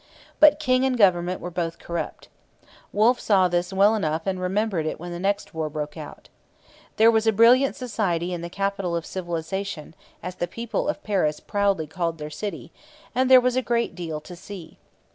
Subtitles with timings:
[0.39, 2.27] But king and government were both corrupt.
[2.91, 6.27] Wolfe saw this well enough and remembered it when the next war broke out.
[6.95, 9.93] There was a brilliant society in 'the capital of civilization,'
[10.23, 12.71] as the people of Paris proudly called their city;
[13.13, 14.79] and there was a great deal to see.